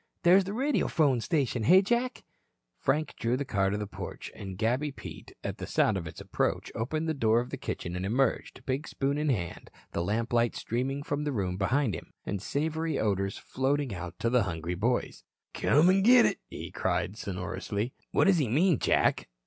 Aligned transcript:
"There's 0.23 0.45
the 0.45 0.53
radiophone 0.53 1.21
station, 1.21 1.61
hey, 1.61 1.83
Jack?" 1.83 2.23
Frank 2.79 3.13
drew 3.19 3.37
the 3.37 3.45
car 3.45 3.69
to 3.69 3.77
the 3.77 3.85
porch, 3.85 4.31
and 4.33 4.57
Gabby 4.57 4.91
Pete, 4.91 5.33
at 5.43 5.59
the 5.59 5.67
sound 5.67 5.95
of 5.95 6.07
its 6.07 6.19
approach, 6.19 6.71
opened 6.73 7.07
the 7.07 7.13
door 7.13 7.39
of 7.39 7.51
the 7.51 7.57
kitchen 7.57 7.95
and 7.95 8.03
emerged, 8.03 8.65
big 8.65 8.87
spoon 8.87 9.19
in 9.19 9.29
hand, 9.29 9.69
the 9.91 10.03
lamplight 10.03 10.55
streaming 10.55 11.03
from 11.03 11.23
the 11.23 11.31
room 11.31 11.55
behind 11.55 11.93
him, 11.93 12.13
and 12.25 12.41
savory 12.41 12.97
odors 12.97 13.37
floating 13.37 13.93
out 13.93 14.17
to 14.17 14.31
the 14.31 14.41
hungry 14.41 14.73
boys. 14.73 15.23
"Come 15.53 15.87
an' 15.91 16.01
git 16.01 16.25
it," 16.25 16.39
he 16.49 16.71
called 16.71 17.15
sonorously. 17.15 17.93
"What 18.09 18.23
does 18.23 18.39
he 18.39 18.47
mean 18.47 18.79
Jack?" 18.79 19.29